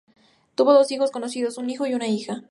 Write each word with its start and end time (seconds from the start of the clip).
Tuvo 0.55 0.73
dos 0.73 0.91
hijos 0.91 1.11
conocidos, 1.11 1.59
un 1.59 1.69
hijo 1.69 1.85
y 1.85 1.93
una 1.93 2.07
hija. 2.07 2.39